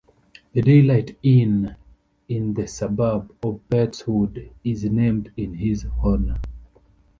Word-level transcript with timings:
The 0.53 0.63
Daylight 0.63 1.15
Inn 1.21 1.75
in 2.27 2.55
the 2.55 2.65
suburb 2.67 3.35
of 3.43 3.59
Petts 3.69 4.07
Wood 4.07 4.49
is 4.63 4.83
named 4.85 5.31
in 5.37 5.53
his 5.53 5.85
honour. 6.03 6.41